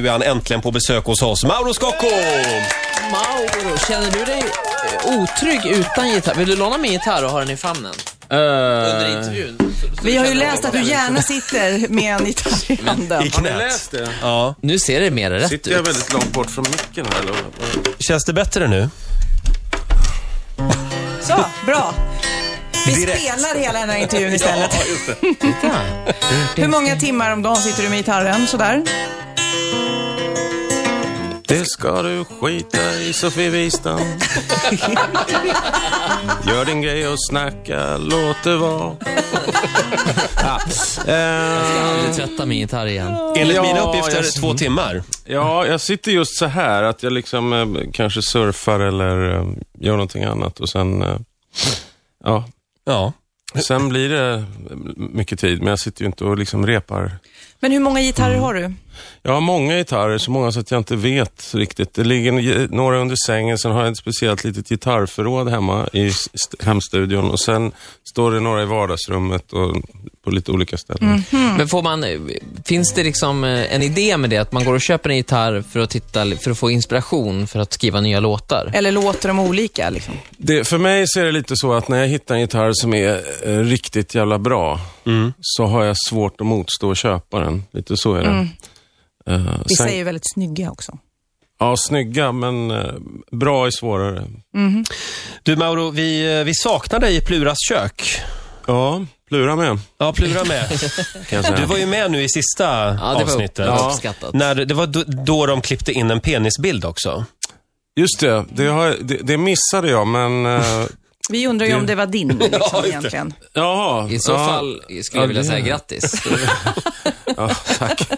[0.00, 1.44] nu är han äntligen på besök hos oss.
[1.44, 2.06] Mauro Scocco!
[3.10, 4.44] Mauro, känner du dig
[5.04, 6.34] eh, otrygg utan gitarr?
[6.34, 7.94] Vill du låna min gitarr och ha den i famnen?
[8.30, 9.56] Under intervjun?
[9.80, 13.22] Så- så Vi har ju läst att du gärna sitter med en gitarr i handen.
[13.26, 13.58] I Har ni knät.
[13.58, 14.08] läst det?
[14.22, 14.54] Ja.
[14.60, 15.86] Nu ser det mer rätt Sitter jag ut.
[15.88, 17.34] väldigt långt bort från micken här eller?
[17.98, 18.88] Känns det bättre nu?
[21.22, 21.94] Så, bra.
[22.86, 23.20] Vi Direkt.
[23.22, 24.70] spelar hela den här intervjun istället.
[25.20, 25.70] Titta.
[26.56, 28.82] Hur många timmar om dagen sitter du med gitarren sådär?
[31.48, 34.00] Det ska du skita i Sofie Wistam.
[36.48, 38.96] Gör din grej och snacka, låt det vara.
[41.06, 43.14] eh, Aldrig tvätta min gitarr igen.
[43.36, 45.02] Enligt Ja, mina uppgifter jag- två timmar.
[45.24, 49.46] ja, jag sitter just så här att jag liksom eh, kanske surfar eller eh,
[49.80, 51.04] gör någonting annat och sen,
[52.24, 52.44] ja,
[52.86, 53.12] Ja.
[53.62, 54.44] sen blir det
[54.96, 55.58] mycket tid.
[55.58, 57.18] Men jag sitter ju inte och liksom repar.
[57.60, 58.42] Men hur många gitarrer Mm.
[58.42, 58.72] har du?
[59.22, 61.94] Jag har många gitarrer, så många så att jag inte vet riktigt.
[61.94, 66.56] Det ligger några under sängen, sen har jag ett speciellt litet gitarrförråd hemma i st-
[66.64, 67.72] hemstudion och sen
[68.08, 69.76] står det några i vardagsrummet och
[70.24, 71.22] på lite olika ställen.
[71.30, 72.04] Men får man,
[72.64, 74.36] finns det liksom eh, en idé med det?
[74.36, 77.58] Att man går och köper en gitarr för att, titta, för att få inspiration för
[77.60, 78.70] att skriva nya låtar?
[78.74, 80.14] Eller låter de olika liksom?
[80.36, 82.94] Det, för mig så är det lite så att när jag hittar en gitarr som
[82.94, 84.80] är eh, riktigt jävla bra,
[85.40, 87.64] så har jag svårt att motstå att köpa den.
[87.72, 88.48] Lite så är det.
[89.30, 90.98] Eh, Vissa sen- är ju väldigt snygga också.
[91.58, 92.92] Ja, snygga, men eh,
[93.32, 94.24] bra är svårare.
[95.42, 98.20] Du Mauro, vi, eh, vi saknar dig i Pluras kök.
[98.66, 100.68] Ja, Plura med, Ja, Plura med.
[101.56, 103.54] Du var ju med nu i sista Ja, det avsnittet.
[103.56, 103.90] det var Ja.
[103.92, 104.34] uppskattat.
[104.34, 107.24] När, det var då, då de klippte in en penisbild också.
[107.96, 110.46] Just det, det, har, det, det missade jag, men...
[110.46, 110.84] eh,
[111.30, 113.32] Vi undrar ju Det- om det var din liksom, egentligen.
[113.52, 114.08] Jaha.
[114.10, 116.22] I så ja, fall skulle jag Ja, vilja det- säga grattis.
[117.36, 118.08] Ja, tack.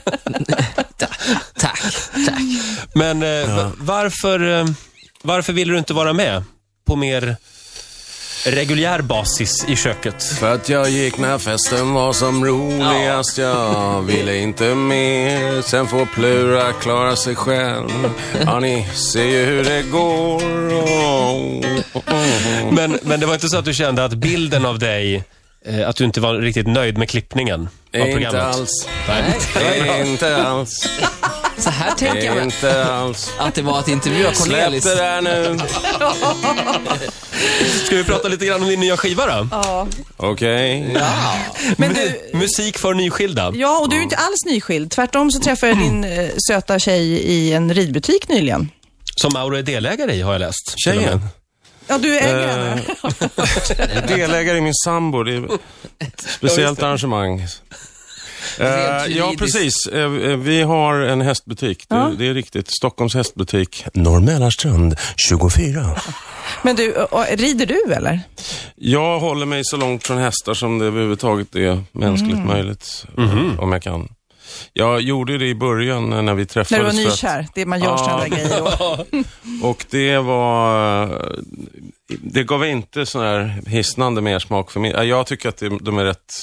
[0.99, 1.11] Tack,
[1.59, 1.83] tack.
[2.95, 4.67] Men eh, va- varför, eh,
[5.23, 6.43] varför ville du inte vara med
[6.87, 7.37] på mer
[8.47, 10.23] reguljär basis i köket?
[10.25, 13.39] För att jag gick när festen var som roligast.
[13.39, 15.63] Jag ville inte mer.
[15.63, 18.11] Sen får Plura klara sig själv.
[18.45, 20.43] Ja, ni ser ju hur det går.
[22.75, 25.25] Men, men det var inte så att du kände att bilden av dig,
[25.67, 28.43] eh, att du inte var riktigt nöjd med klippningen Inte programmet?
[28.43, 28.71] alls.
[29.09, 30.11] Nej.
[30.11, 30.89] Inte alls.
[31.59, 33.33] Så här tänker jag mig Inte alls.
[33.39, 34.85] att det var att intervjua Släpp Cornelis.
[34.85, 35.59] det där nu.
[37.87, 39.49] Ska vi prata lite grann om din nya skiva då?
[39.51, 39.87] Ja.
[40.17, 40.97] Okej.
[41.77, 43.53] Men du, Musik för nyskilda.
[43.55, 44.91] ja, och du är inte alls nyskild.
[44.91, 48.71] Tvärtom så träffade jag din eh, söta tjej i en ridbutik nyligen.
[49.17, 50.75] Som Mauro är delägare i har jag läst.
[50.85, 51.21] Tjejen.
[51.89, 52.81] Ja, du äger henne.
[53.79, 55.23] Eh, delägare i min sambo.
[55.23, 55.45] Det är
[55.99, 57.41] ett speciellt arrangemang.
[58.61, 58.67] Eh,
[59.09, 59.87] ja, precis.
[59.87, 61.85] Eh, eh, vi har en hästbutik.
[61.89, 62.13] Det, Ja.
[62.19, 62.71] det är riktigt.
[62.77, 63.85] Stockholms hästbutik.
[63.95, 64.97] Norr Mälarstrand
[65.29, 65.97] 24.
[66.63, 68.21] Men du, och, rider du eller?
[68.77, 72.47] Jag håller mig så långt från hästar som det överhuvudtaget är mänskligt Mm.
[72.47, 73.05] möjligt.
[73.19, 74.09] eh, Om jag kan.
[74.73, 76.71] Jag gjorde det i början eh, när vi träffades.
[76.71, 77.47] När du var för att- nykär?
[77.55, 79.05] Det man gör sådana där grejer då.
[79.69, 81.37] Och det var...
[82.23, 84.91] Det gav inte sån här hisnande mersmak för mig.
[85.09, 86.35] Jag tycker att de är rätt...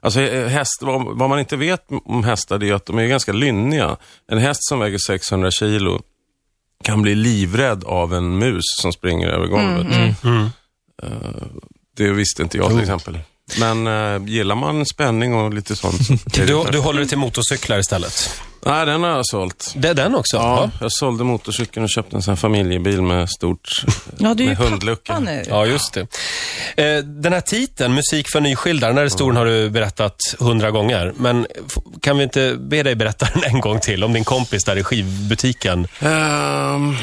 [0.00, 3.96] Alltså häst, vad, man inte vet om hästar det är att de är ganska lynniga.
[4.28, 6.00] En häst som väger 600 kilo
[6.84, 9.86] kan bli livrädd av en mus som springer över golvet.
[11.02, 11.08] Eh,
[11.96, 13.18] det visste inte jag till exempel.
[13.58, 17.78] Men uh, gillar man spänning och lite sånt så Du, du håller dig till motorcyklar
[17.78, 18.40] istället.
[18.66, 19.74] Nej, den har jag sålt.
[19.76, 20.36] Det är den också?
[20.36, 23.68] Ja, jag sålde motorcykeln och köpte en sån familjebil med stort...
[24.18, 25.12] Ja, du är ju hundlucka.
[25.12, 25.44] pappa nu.
[25.48, 26.00] Ja, just det.
[26.76, 31.12] Eh, den här titeln, Musik för nyskilda, den här historien har du berättat hundra gånger.
[31.16, 31.46] Men
[32.00, 34.82] kan vi inte be dig berätta den en gång till om din kompis där i
[34.84, 35.86] skivbutiken?
[36.00, 36.94] Ehm,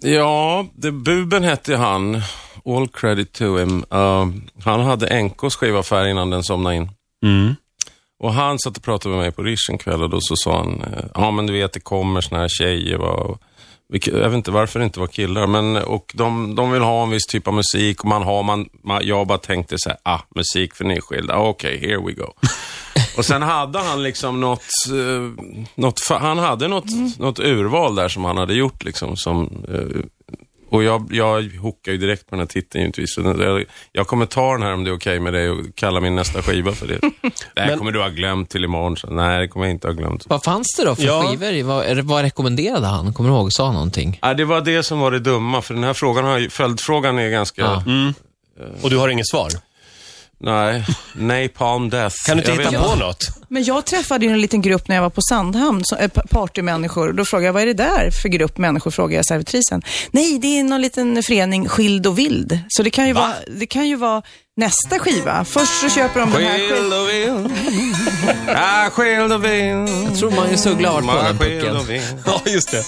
[0.00, 2.22] ja, det, Buben hette han.
[2.66, 3.84] All credit to him.
[3.90, 6.90] Ehm, han hade NKs skivaffär innan den somnade in.
[7.24, 7.54] Mm.
[8.22, 10.58] Och han satt och pratade med mig på Rish en kväll och då så sa
[10.58, 10.84] han,
[11.14, 13.38] ja men du vet det kommer såna här tjejer va,
[13.88, 17.10] jag vet inte varför det inte var killar, men och de, de vill ha en
[17.10, 20.20] viss typ av musik och man har, man, man jag bara tänkte så här, ah,
[20.34, 22.26] musik för nyskilda, okej, here we go.
[23.16, 28.24] och sen hade han liksom något, eh, något han hade något, något urval där som
[28.24, 30.02] han hade gjort liksom som, eh,
[30.72, 33.16] och jag, jag hookar ju direkt på den här titeln givetvis.
[33.18, 36.14] Jag, jag kommer ta den här om det är okej med dig och kalla min
[36.14, 36.98] nästa skiva för det.
[37.54, 38.96] Det här Men- kommer du ha glömt till imorgon.
[38.96, 40.26] Så, nej, det kommer jag inte ha glömt.
[40.28, 41.22] Vad fanns det då för Ja.
[41.30, 41.62] skivor?
[41.62, 43.12] Vad, vad rekommenderade han?
[43.12, 43.52] Kommer du ihåg?
[43.52, 44.18] Sa någonting?
[44.22, 47.18] Nej, det var det som var det dumma, för den här frågan har ju, följdfrågan
[47.18, 47.62] är ganska...
[47.62, 47.82] Ja.
[48.82, 49.48] Och du har inget svar?
[50.44, 50.84] Nej,
[51.14, 52.16] Napalm Death.
[52.26, 53.18] Kan du inte Jag hitta på något?
[53.48, 56.22] Men jag träffade ju en liten grupp när jag var på Sandhamn, så- äh, pa-
[56.30, 57.12] partymänniskor.
[57.12, 58.90] Då frågade jag, vad är det där för grupp människor?
[58.90, 59.82] Frågade jag servitrisen.
[60.10, 62.58] Nej, det är någon liten förening, Skild och Vild.
[62.68, 63.20] Så det kan ju, Va?
[63.20, 64.22] vara, det kan ju vara
[64.56, 65.44] nästa skiva.
[65.44, 66.58] Först så köper de den här
[68.90, 69.30] skivan.
[70.06, 72.00] Jag tror Magnus Uggla har varit på den pucken.
[72.26, 72.84] Ja, just det.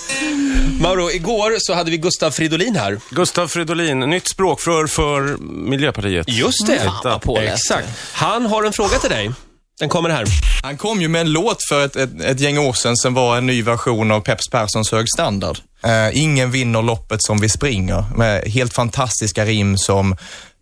[0.81, 3.01] Mauro, igår så hade vi Gustav Fridolin här.
[3.11, 5.37] Gustav Fridolin, nytt språkrör för
[5.69, 6.29] Miljöpartiet.
[6.29, 6.93] Just det.
[7.03, 7.45] Fan, vad.
[7.45, 7.89] Exakt.
[8.13, 9.31] Han har en fråga till dig.
[9.81, 10.27] Den kommer här.
[10.63, 13.37] Han kom ju med en låt för ett, ett, ett gäng år sedan som var
[13.37, 15.59] en ny version av Peps Perssons Hög standard.
[15.85, 18.05] Eh, ingen vinner loppet som vi springer.
[18.17, 20.17] Med helt fantastiska rim som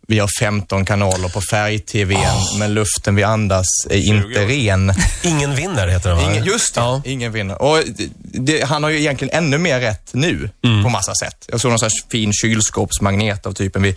[0.07, 4.93] vi har 15 kanaler på färg-tvn, men luften vi andas är inte ren.
[5.23, 6.31] Ingen vinner heter den, va?
[6.31, 7.01] Ingen, just det, Ja.
[7.05, 7.61] ingen vinner.
[7.61, 10.83] Och det, det, han har ju egentligen ännu mer rätt nu Mm.
[10.83, 11.45] på massa sätt.
[11.51, 13.89] Jag såg någon sorts fin kylskåpsmagnet av typen vi,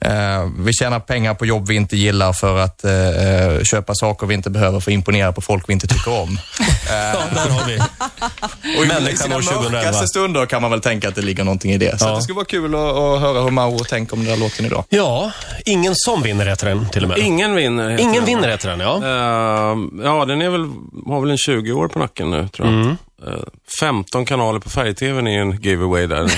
[0.00, 4.34] eh, vi tjänar pengar på jobb vi inte gillar för att eh, köpa saker vi
[4.34, 6.38] inte behöver för att imponera på folk vi inte tycker om.
[6.88, 7.78] Ja, där har vi.
[8.78, 9.70] Och i sina år 2011.
[9.70, 11.98] mörkaste stunder kan man väl tänka att det ligger någonting i det.
[12.00, 12.16] Så Ja.
[12.16, 14.84] det skulle vara kul att, att höra hur Mauro tänker om den där låten idag.
[14.88, 15.32] Ja,
[15.64, 17.18] ingen som vinner heter den till och med.
[17.18, 17.90] Ingen vinner.
[17.90, 18.24] heter Ingen den.
[18.24, 18.96] vinner heter den, ja.
[18.96, 20.68] Eh, ja, den är väl,
[21.06, 22.80] har väl en 20 år på nacken nu, tror jag.
[22.80, 22.96] Mm.
[23.26, 23.34] Eh,
[23.80, 26.32] 15 kanaler på färg-tvn är en giveaway där.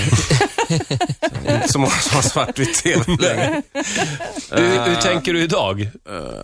[1.49, 3.61] Inte så många som har svartvitt tv längre.
[4.51, 5.89] Hur, hur tänker du idag?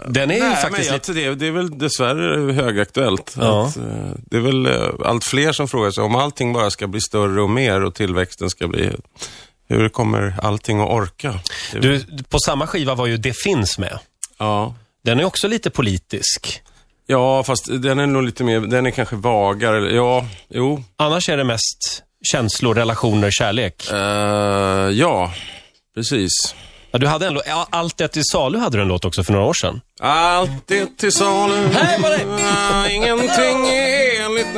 [0.08, 1.14] Den är ju faktiskt lite...
[1.14, 3.36] det, det är väl dessvärre högaktuellt.
[3.40, 3.66] Ja.
[3.66, 3.84] Att, eh,
[4.16, 7.42] det är väl eh, allt fler som frågar sig om allting bara ska bli större
[7.42, 8.92] och mer och tillväxten ska bli...
[9.70, 11.40] Hur kommer allting att orka?
[11.74, 14.00] Du, på samma skiva var ju Det finns med.
[14.38, 14.76] Ja.
[15.04, 16.62] Den är också lite politisk.
[17.08, 19.96] ja, fast den är nog lite mer, den är kanske vagare.
[19.96, 20.84] Ja, jo.
[20.98, 23.92] Annars är det mest känslor, relationer, kärlek.
[23.92, 23.98] Eh,
[25.00, 25.34] ja,
[25.96, 26.32] precis.
[26.92, 27.40] Ja, du hade en
[27.70, 29.82] Allt är till salu hade du en låt också för några år sedan.
[30.00, 31.68] Allt är till salu.
[31.68, 32.94] Här var det.
[32.94, 34.54] Ingenting är heligt.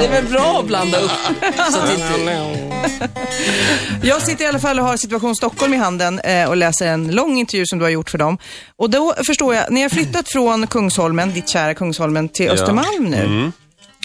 [0.00, 1.10] Det är väl bra att blanda upp.
[4.02, 7.10] Jag sitter i alla fall och har Situation Stockholm i handen eh, och läser en
[7.10, 8.38] lång intervju som du har gjort för dem.
[8.76, 12.52] Och då förstår jag, ni har flyttat från Kungsholmen, ditt kära Kungsholmen, till Ja.
[12.52, 13.52] Östermalm nu.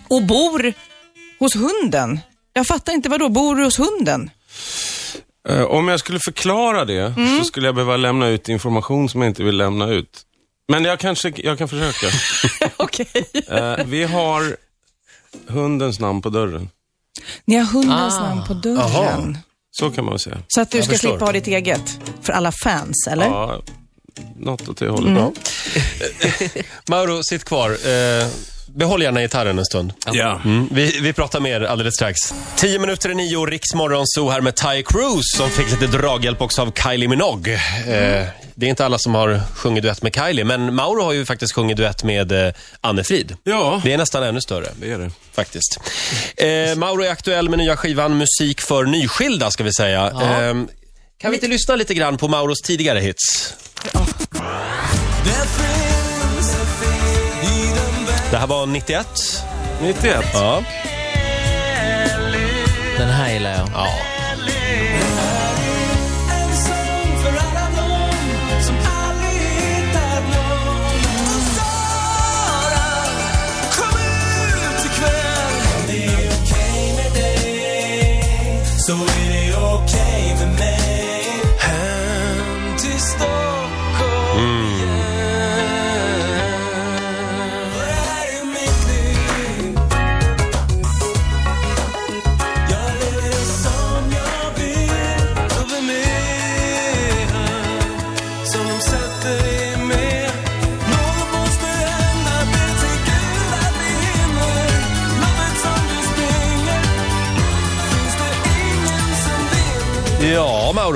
[0.07, 0.73] Och bor
[1.39, 2.19] hos hunden.
[2.53, 3.29] Jag fattar inte, vad då?
[3.29, 4.29] Bor du hos hunden?
[5.49, 9.29] Eh, Om jag skulle förklara det så skulle jag behöva lämna ut information som jag
[9.31, 10.23] inte vill lämna ut.
[10.71, 12.07] Men jag kanske, jag kan försöka.
[12.77, 13.07] Okej.
[13.47, 14.55] Eh, vi har
[15.47, 16.69] hundens namn på dörren.
[17.45, 18.19] Ni har hundens Ah.
[18.29, 18.77] namn på dörren.
[18.93, 19.35] Jaha.
[19.71, 20.37] Så kan man säga.
[20.47, 21.09] Så att du Jag ska förstår.
[21.09, 21.99] slippa ha ditt eget.
[22.21, 23.25] För alla fans, eller?
[23.25, 23.61] Ja,
[24.39, 25.33] något åt det hållet.
[26.89, 27.69] Mauro, sitt kvar.
[27.71, 28.27] Eh,
[28.77, 29.93] behåll gärna gitarren en stund.
[30.11, 30.41] Ja.
[30.45, 32.17] Mm, vi, vi pratar mer alldeles strax.
[32.55, 36.61] Tio minuter i nio, Riks Morgonzoo här med Ty Cruz som fick lite draghjälp också
[36.61, 37.53] av Kylie Minogue.
[37.53, 41.25] Eh, det är inte alla som har sjungit duett med Kylie, men Mauro har ju
[41.25, 43.35] faktiskt sjungit duett med eh, Anne Frid.
[43.43, 44.67] Ja, Det är nästan ännu större.
[44.81, 45.11] det är det.
[45.33, 45.77] faktiskt.
[46.37, 50.11] Eh, Mauro är aktuell med nya skivan Musik för nyskilda, ska vi säga.
[50.13, 50.43] Ja.
[50.43, 50.53] Eh,
[51.21, 53.53] kan vi inte lyssna lite grann på Mauros tidigare hits?
[58.37, 59.07] Det här var 91.
[59.81, 60.25] 91.
[60.33, 60.63] Ja.
[62.97, 63.69] Den här gillar jag.
[63.73, 64.16] ja.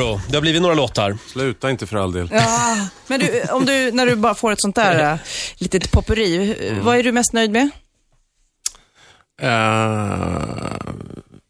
[0.03, 0.21] Mauro.
[0.29, 1.17] Det har blivit några låtar.
[1.27, 2.29] Sluta inte för all del.
[2.31, 5.17] Ja, men du, om du, när du bara får ett sånt där äh,
[5.57, 7.69] litet popperi, vad är du mest nöjd med?
[9.41, 10.77] Eh,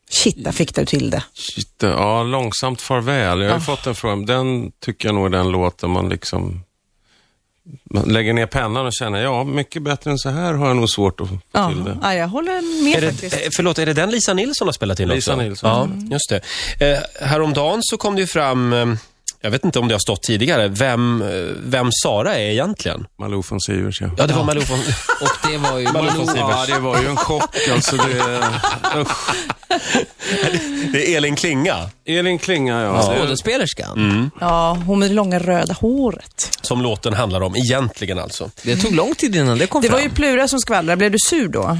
[0.09, 1.23] Shit, där fick du till det.
[1.33, 3.41] shit, ja, långsamt farväl.
[3.41, 3.59] Jag har Ah.
[3.59, 4.25] fått den frågan.
[4.25, 6.63] Den tycker jag nog är den låten man liksom
[7.93, 10.89] man lägger ner pennan och känner, ja, mycket bättre än så här har jag nog
[10.89, 11.97] svårt att få Ja, till det.
[12.01, 13.35] ja, jag håller med Är faktiskt.
[13.37, 15.43] det, eh, förlåt, är det den Lisa Nilsson har spelat in Lisa också?
[15.43, 16.07] Nilsson.
[16.09, 16.29] Ja, just
[16.79, 16.91] det.
[16.91, 18.85] Eh, häromdagen så kom det ju fram, eh,
[19.41, 21.27] jag vet inte om det har stått tidigare, vem, eh,
[21.63, 23.05] vem Sara är egentligen.
[23.19, 24.09] Malou von Sivers, ja.
[24.17, 24.79] Ja, det var Malou von...
[25.21, 25.91] Och det var ju...
[25.91, 26.39] Malou von Sivers.
[26.67, 27.95] Ja, det var ju en chock alltså.
[27.95, 28.41] Det,
[29.01, 29.09] usch.
[30.91, 33.01] Det är Elin Klinga Elin Klinga, ja.
[33.17, 34.31] Skådespelerskan.
[34.39, 36.57] Ja, hon med det långa röda håret.
[36.61, 38.51] som låten handlar om, egentligen alltså.
[38.63, 39.95] Det tog lång tid innan det kom Det fram.
[39.97, 40.97] var ju Plura som skvallrade.
[40.97, 41.77] Blev du sur då?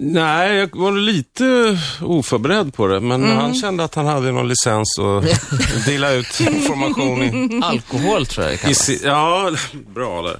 [0.00, 4.98] Nej, jag var lite oförberedd på det, men han kände att han hade någon licens
[4.98, 7.60] att dela ut information i.
[7.64, 8.90] Alkohol tror jag det kallas.
[9.04, 9.50] ja,
[9.94, 10.36] bra där.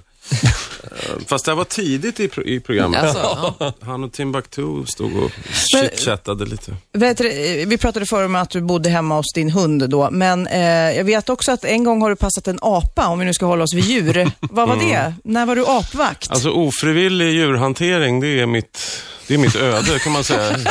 [1.02, 3.02] Eh, Fast det var tidigt i, pro- i programmet.
[3.04, 3.72] Alltså, ja.
[3.86, 6.76] Han och Timbuktu stod och chitchattade lite.
[6.92, 7.28] Vet du,
[7.66, 10.60] vi pratade förr om att du bodde hemma hos din hund då, men eh,
[10.96, 13.46] jag vet också att en gång har du passat en apa, om vi nu ska
[13.46, 14.30] hålla oss vid djur.
[14.40, 15.14] Vad var det?
[15.24, 16.30] När var du apvakt?
[16.30, 20.56] Alltså ofrivillig djurhantering, det är mitt, det är mitt öde kan man säga.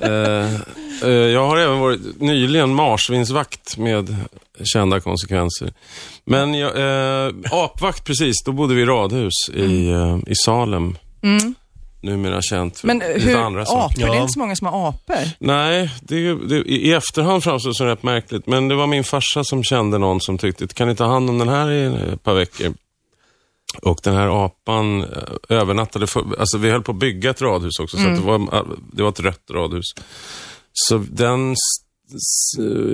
[0.00, 0.50] Eh,
[1.06, 4.16] jag har även varit nyligen marsvinsvakt med
[4.64, 5.72] kända konsekvenser.
[6.24, 6.76] Men jag,
[7.26, 10.96] eh, apvakt, precis, då bodde vi i radhus i, eh, i Salem.
[12.00, 12.98] Numera känt för Mm.
[12.98, 14.02] men lite hur, andra saker.
[14.02, 15.16] apor, det är inte så många som har apor.
[15.38, 18.46] Nej, det, det, i i efterhand framstår det som rätt märkligt.
[18.46, 21.38] Men det var min farsa som kände någon som tyckte, kan ni ta hand om
[21.38, 22.74] den här i ett par veckor?
[23.82, 25.08] Och den här apan eh,
[25.48, 28.64] övernattade, för, alltså vi höll på att bygga ett radhus också, så att det, var,
[28.92, 29.84] det var ett rött radhus.
[30.72, 31.56] Så den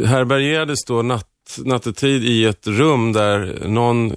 [0.06, 4.16] härbärgerades då natt, nattetid i ett rum där någon,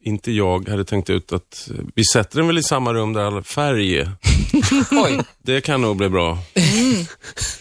[0.00, 3.42] inte jag, hade tänkt ut att vi sätter den väl i samma rum där all
[3.42, 4.12] färg är.
[5.04, 5.20] Oj.
[5.42, 6.38] Det kan nog bli bra.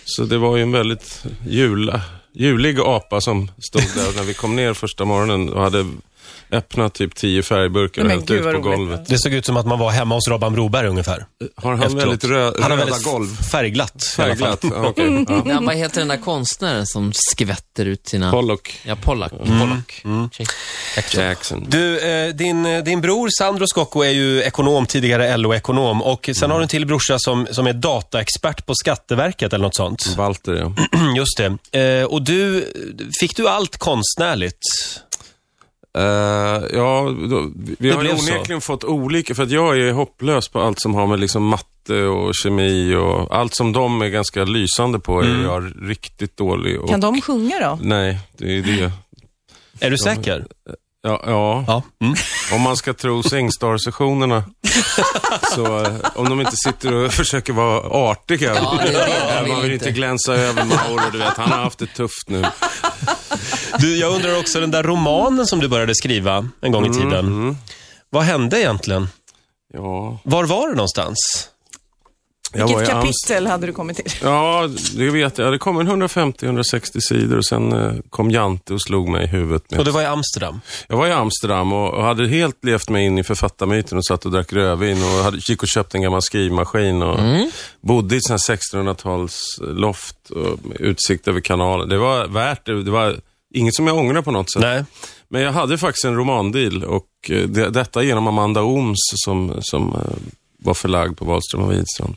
[0.05, 2.01] Så det var ju en väldigt jula,
[2.33, 5.85] julig apa som stod där när vi kom ner första morgonen och hade
[6.51, 8.63] öppnat typ tio färgburkar och hällt ut på roligt.
[8.63, 9.05] golvet.
[9.07, 11.25] Det såg ut som att man var hemma hos Robban Broberg ungefär.
[11.55, 12.03] Har han efteråt.
[12.03, 13.27] väldigt rö- Han har röda väldigt golv?
[13.51, 14.03] färgglatt.
[14.03, 14.59] Färgglatt?
[14.63, 15.25] Ja, okej.
[15.27, 15.43] Ja.
[15.45, 18.31] Ja, vad heter den där konstnären som skvätter ut sina...
[18.31, 19.31] Pollock Ja, Pollack.
[19.31, 20.03] Pollock.
[20.33, 21.15] Check.
[21.15, 21.65] Jackson.
[21.69, 26.01] Du, eh, din, eh, din bror Sandro Scocco är ju ekonom, tidigare LO-ekonom.
[26.01, 29.75] Och sen har du en till brorsa som, som är dataexpert på Skatteverket eller något
[29.75, 30.13] sånt.
[30.17, 30.73] Walter, ja.
[31.17, 31.37] Just
[31.71, 31.79] det.
[31.99, 32.65] Eh, och du,
[33.19, 34.59] fick du allt konstnärligt?
[35.97, 38.33] Eh, ja, då, vi Det har ju blev så.
[38.33, 42.03] onekligen fått olika, för att jag är hopplös på allt som har med liksom matte
[42.03, 46.79] och kemi och allt som de är ganska lysande på är jag riktigt dålig.
[46.81, 47.79] Och, Kan de sjunga då?
[47.81, 48.91] Nej, det är det.
[49.85, 50.45] Är du säker?
[51.01, 51.63] Ja, ja.
[51.67, 51.81] Ja.
[52.01, 52.15] Mm.
[52.53, 54.43] om man ska tro Singstar-sessionerna.
[55.55, 57.79] så eh, om de inte sitter och försöker vara
[58.11, 58.55] artiga.
[58.55, 58.91] Ja, det
[59.43, 59.85] det man vill inte.
[59.85, 61.37] inte glänsa över Mauro, du vet.
[61.37, 62.43] Han har haft det tufft nu.
[63.79, 67.57] Du, jag undrar också den där romanen som du började skriva en gång i tiden.
[68.09, 69.07] Vad hände egentligen?
[69.73, 71.17] Ja, Var var du någonstans?
[72.53, 74.11] jag var Vilket i Amst- kapitel hade du kommit till?
[74.23, 75.51] Ja, det vet jag.
[75.53, 79.71] Det kom en 150-160 sidor och sen eh, kom Jante och slog mig i huvudet.
[79.71, 79.79] Med.
[79.79, 80.61] Och det var i Amsterdam.
[80.87, 84.31] Jag var i Amsterdam och, hade helt levt mig in i författarmyten och satt och
[84.31, 87.19] drack rödvin och hade, gick och köpte en gammal skrivmaskin och
[87.81, 91.89] bodde i ett sånt här 1600-tals loft och med utsikt över kanalen.
[91.89, 92.83] Det var värt det.
[92.83, 93.15] Det var
[93.53, 94.61] inget som jag ångrar på något sätt.
[94.61, 94.83] Nej.
[95.27, 99.95] Men jag hade faktiskt en romandeal och eh, det, detta genom Amanda Ooms som, som
[99.95, 100.01] eh,
[100.59, 102.15] var förlagd på Wahlström och Widstrand.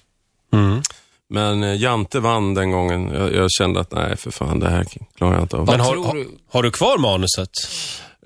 [0.53, 0.83] Mm.
[1.29, 3.11] Men eh, Jante vann den gången.
[3.15, 5.67] Jag, jag kände att nej, för fan, det här klarar jag inte av.
[5.67, 6.29] Men har, har, du?
[6.51, 7.51] har du kvar manuset?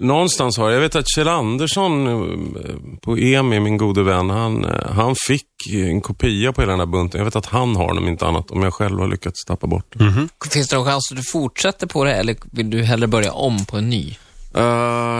[0.00, 4.64] Någonstans har jag, jag vet att Kjell Andersson eh, på EMI, min gode vän, han,
[4.64, 7.18] eh, han fick en kopia på hela den här bunten.
[7.18, 9.66] Jag vet att han har den om inte annat, om jag själv har lyckats tappa
[9.66, 10.28] bort den.
[10.50, 13.64] Finns det någon chans att du fortsätter på det eller vill du hellre börja om
[13.64, 14.16] på en ny?
[14.56, 14.62] Eh,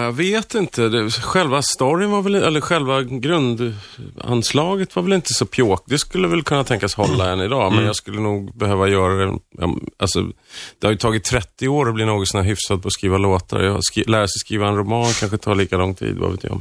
[0.04, 0.88] jag vet inte.
[0.88, 5.82] Det, själva storyn var väl, eller själva grundanslaget var väl inte så pjåk.
[5.86, 9.38] Det skulle väl kunna tänkas hålla än idag, men jag skulle nog behöva göra det.
[9.98, 10.22] Alltså,
[10.78, 13.18] det har ju tagit 30 år att bli något sån här hyfsad på att skriva
[13.18, 13.60] låtar.
[13.60, 16.60] Jag skri, lära sig skriva en roman kanske tar lika lång tid, vad vet jag.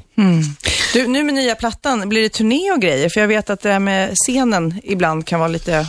[0.94, 3.10] Du, nu med nya plattan, blir det turné och grejer?
[3.10, 5.88] För jag vet att det här med scenen ibland kan vara lite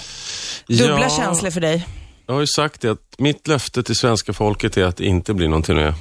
[0.68, 1.16] dubbla Ja.
[1.16, 1.86] känslor för dig.
[2.26, 5.34] Jag har ju sagt det att mitt löfte till svenska folket är att det inte
[5.34, 5.92] blir någon turné.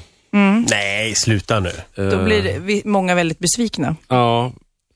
[0.70, 1.72] Nej, sluta nu.
[1.96, 3.96] Då Eh, blir det- vi, många väldigt besvikna.
[4.08, 4.52] Ja,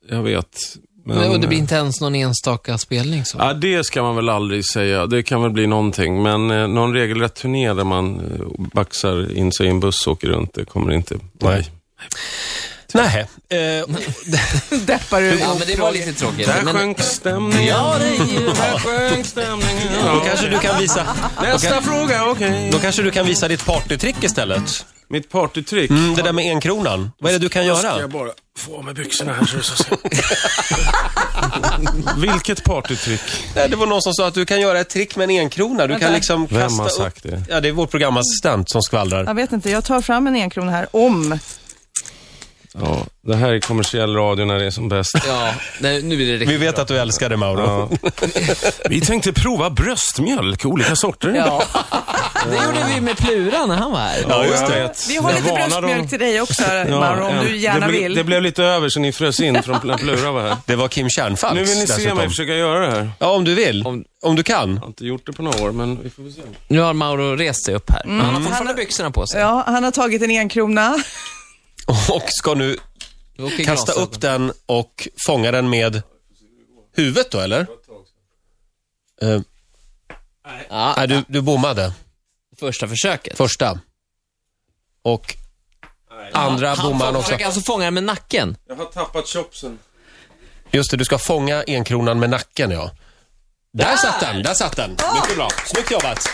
[0.09, 0.57] jag vet.
[1.05, 3.37] Men, och det blir inte ens någon enstaka spelning så?
[3.37, 5.05] Ja, det ska man väl aldrig säga.
[5.05, 6.23] Det kan väl bli någonting.
[6.23, 10.13] Men eh, någon regelrätt turné där man eh, baxar in sig i en buss och
[10.13, 11.69] åker runt, det kommer inte Nej.
[12.93, 13.19] Nej.
[13.49, 13.85] Eh,
[14.85, 16.47] Deppar du Ja, men det var lite tråkigt.
[16.47, 17.67] Där Men, sjönk stämningen.
[17.67, 19.87] Ja, Där sjönk stämningen.
[20.13, 21.07] då kanske du kan visa...
[21.41, 22.69] Nästa fråga, okej.
[22.71, 24.85] Då kanske du kan visa ditt partytrick istället.
[25.09, 25.89] Mitt partytrick.
[25.89, 27.11] Mm, det där med enkronan.
[27.19, 27.99] Vad är det du kan Då ska göra?
[28.01, 29.95] jag bara få av mig byxorna här så det ska se.
[32.17, 33.21] Vilket partytrick?
[33.55, 35.87] Nej, det var någon som sa att du kan göra ett trick med en enkrona.
[35.87, 37.31] Du kan liksom kasta Vem har sagt upp...
[37.31, 37.43] det?
[37.49, 39.23] Ja, det är vår programassistent som skvallrar.
[39.25, 40.87] Jag vet inte, jag tar fram en enkrona här.
[40.91, 41.39] Om
[42.81, 45.11] Ja, det här är kommersiell radio när det är som bäst.
[45.27, 46.81] Ja, nej, nu blir det riktigt Vi vet bra.
[46.81, 47.89] att du älskar det, Mauro.
[48.01, 48.09] Ja.
[48.89, 51.33] Vi tänkte prova bröstmjölk, olika sorter.
[51.35, 51.63] Ja,
[52.49, 54.25] det gjorde vi med Plura när han var här.
[54.29, 54.93] Ja, just det.
[55.09, 56.07] Vi har Jag lite varnar bröstmjölk dem.
[56.07, 57.45] till dig också, Ja, Mauro, om en.
[57.45, 58.15] du gärna det ble, vill.
[58.15, 60.57] Det blev lite över så ni frös in från när Plura var här.
[60.65, 62.17] Det var Kim Kärnfalks Nu vill ni se dessutom.
[62.17, 63.11] mig försöka göra det här.
[63.19, 63.87] Ja, om du vill.
[63.87, 64.73] Om- Om du kan.
[64.73, 66.41] Jag har inte gjort det på några år, men vi får väl se.
[66.67, 68.01] Nu har Mauro rest sig upp här.
[68.05, 69.41] Men han har fortfarande byxorna på sig.
[69.41, 70.95] Ja, han har tagit en enkrona.
[72.09, 72.77] Och ska nu
[73.47, 74.03] kasta glasögon.
[74.03, 76.01] upp den och fånga den med
[76.95, 77.67] huvudet då, eller?
[79.23, 79.41] Uh,
[80.69, 81.91] Ja, nej, du, du bommade.
[82.59, 83.37] Första försöket.
[83.37, 83.79] Första.
[85.01, 85.35] Och
[86.33, 87.25] andra han bommar han också.
[87.25, 88.57] försöker alltså fånga den med nacken.
[88.67, 89.79] Jag har tappat chopsen.
[90.71, 92.91] Just det, du ska fånga enkronan med nacken, ja.
[93.73, 94.89] Där satt den, där satt den.
[94.89, 95.49] Mycket bra.
[95.65, 96.29] Snyggt jobbat.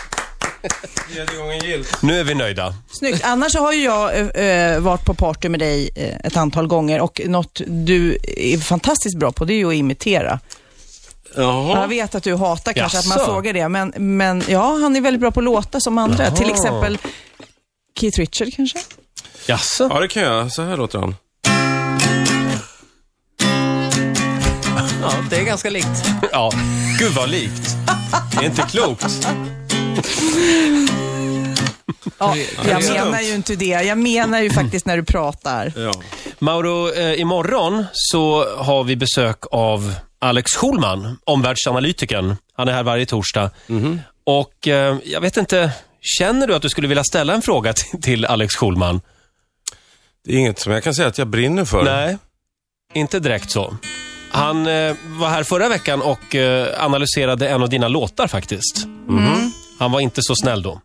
[2.00, 2.74] Nu är vi nöjda.
[2.90, 3.24] Snyggt.
[3.24, 7.00] Annars så har ju jag eh, varit på party med dig eh, ett antal gånger
[7.00, 10.40] och något du är fantastiskt bra på, det är ju att imitera.
[11.36, 11.86] Jag Jaha.
[11.86, 13.30] vet att du hatar kanske att man Jaså?
[13.32, 16.24] frågar det, men, men ja, han är väldigt bra på att låta som andra.
[16.24, 16.36] Jaha.
[16.36, 16.98] Till exempel
[18.00, 18.78] Keith Richard kanske?
[19.46, 19.88] Jaså?
[19.92, 20.52] Ja, det kan jag.
[20.52, 21.16] Så här låter han.
[25.02, 26.04] Ja, det är ganska likt.
[26.32, 26.50] Ja.
[26.98, 27.76] Gud vad likt.
[28.30, 29.28] Det är inte klokt.
[32.18, 32.36] Ja,
[32.68, 33.66] jag menar ju inte det.
[33.66, 35.72] Jag menar ju faktiskt när du pratar.
[35.76, 35.92] Ja.
[36.38, 42.36] Mauro, eh, imorgon så har vi besök av Alex Schulman, omvärldsanalytikern.
[42.56, 43.50] Han är här varje torsdag.
[44.26, 48.02] Och eh, jag vet inte, känner du att du skulle vilja ställa en fråga till,
[48.02, 49.00] till Alex Schulman?
[50.24, 51.84] Det är inget som jag kan säga att jag brinner för.
[51.84, 52.18] Nej,
[52.94, 53.76] inte direkt så.
[54.30, 58.86] Han eh, var här förra veckan och eh, analyserade en av dina låtar faktiskt.
[59.78, 60.80] Han var inte så snäll då.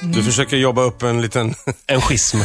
[0.00, 1.54] Du försöker jobba upp en liten...
[1.86, 2.36] En schism.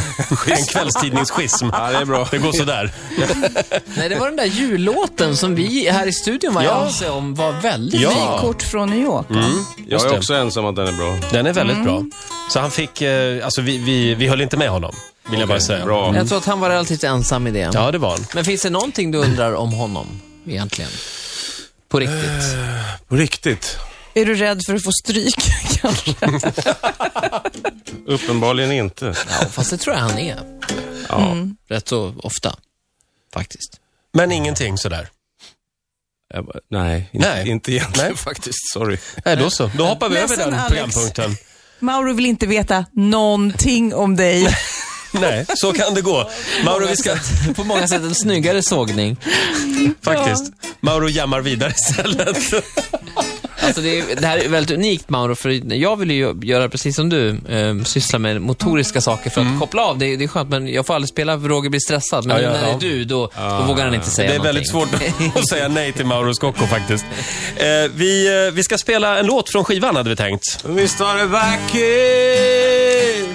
[0.46, 1.68] en kvällstidningsschism.
[1.72, 2.28] Ja, det är bra.
[2.30, 2.90] Det går sådär.
[3.96, 6.84] Nej, det var den där jullåten som vi här i studion var Ja.
[6.84, 8.10] ense om var väldigt Ja.
[8.10, 8.40] fin.
[8.48, 9.26] Kort från New York.
[9.30, 9.42] Jag
[9.88, 10.16] Just är det.
[10.18, 11.18] också ensam att den är bra.
[11.32, 12.04] Den är väldigt bra.
[12.50, 14.94] Så han fick, eh, alltså vi, vi, vi höll inte med honom,
[15.30, 15.84] vill jag bara säga.
[15.84, 16.16] Bra.
[16.16, 17.70] Jag tror att han var relativt ensam i det.
[17.74, 18.26] Ja, det var han.
[18.34, 20.06] Men finns det någonting du undrar om honom,
[20.46, 20.90] egentligen?
[21.88, 22.56] På riktigt?
[23.08, 23.76] På riktigt.
[24.14, 25.34] Är du rädd för att få stryk
[25.80, 26.14] kanske?
[28.06, 29.14] Uppenbarligen inte.
[29.40, 30.38] Ja, fast det tror jag han är.
[31.08, 31.36] Ja.
[31.68, 32.56] Rätt så ofta,
[33.34, 33.80] faktiskt.
[34.12, 35.08] Men ingenting sådär.
[36.34, 37.48] Jag bara, nej, inte, Nej.
[37.48, 38.16] inte egentligen Nej.
[38.24, 38.72] faktiskt.
[38.72, 38.98] Sorry.
[39.24, 39.70] Nej, då så.
[39.76, 40.68] Då hoppar vi Ledsen, över den Alex.
[40.72, 41.36] programpunkten.
[41.78, 44.56] Mauro vill inte veta någonting om dig.
[45.12, 46.30] Nej, så kan det gå.
[46.64, 47.16] Mauro, vi ska...
[47.56, 49.16] På många sätt en snyggare sågning.
[50.02, 50.52] Faktiskt.
[50.80, 52.36] Mauro jammar vidare istället.
[53.62, 56.96] Alltså det, är, det här är väldigt unikt Mauro, för jag vill ju göra precis
[56.96, 59.98] som du, eh, syssla med motoriska saker för att koppla av.
[59.98, 62.26] Det, är- det är skönt, men jag får aldrig spela för Roger blir stressad.
[62.26, 62.74] Men Ja, ja, när det ja.
[62.76, 64.98] är du, då, då vågar han inte säga Det är väldigt någonting.
[65.18, 67.04] svårt att säga nej till Mauro Scocco faktiskt.
[67.56, 70.64] Eh, vi, eh, vi ska spela en låt från skivan hade vi tänkt.
[70.64, 73.28] Visst var det vackert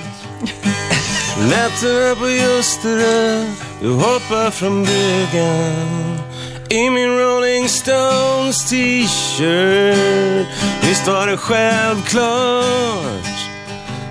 [1.50, 3.46] Nätterna på Ljusterö
[3.82, 6.16] Du hoppar från bryggan
[6.69, 10.47] i min Rolling Stones t-shirt.
[10.82, 12.63] Visst var det självklart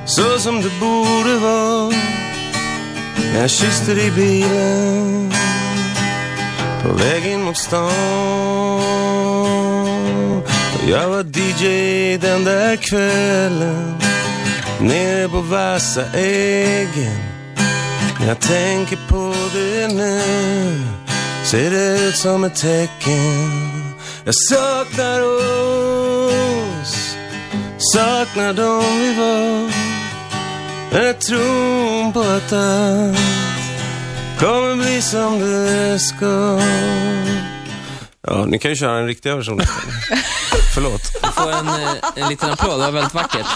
[0.06, 1.92] Så som det borde vara.
[3.32, 5.32] När jag kysste dig i bilen
[6.82, 7.92] På väg in mot stan.
[10.74, 13.96] Och jag var DJ den där kvällen
[14.80, 17.36] Nere på Vassa äggen
[18.26, 21.05] jag tänker på det nu.
[21.46, 27.16] Ser det ut som ett tecken Jag saknar oss
[27.94, 29.70] Saknar dem vi var
[30.92, 33.18] Men jag tror på att allt
[34.38, 36.60] Kommer bli som det ska
[38.28, 39.60] Ja, ni kan ju köra en riktig version.
[40.74, 41.22] Förlåt.
[41.22, 43.46] Du får en, eh, en liten applåd, det var väldigt vackert.